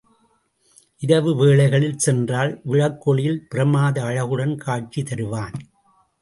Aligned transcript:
இரவு 1.01 1.35
வேளைகளில் 1.35 1.99
சென்றால் 1.99 2.61
விளக்கொளியில் 2.65 3.39
பிரமாத 3.49 4.01
அழகுடன் 4.01 4.55
காட்சி 4.57 5.03
தருவான். 5.03 5.55